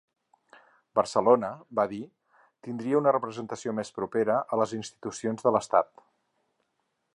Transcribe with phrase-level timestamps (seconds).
[0.99, 1.99] Barcelona –va dir–
[2.69, 6.05] tindria una representació més propera a les institucions de l’estat.